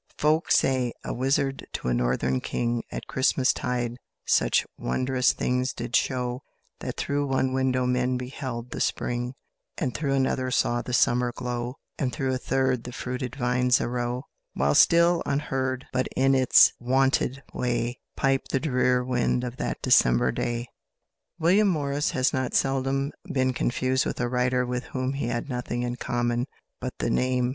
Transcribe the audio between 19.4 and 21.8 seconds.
of that December day." William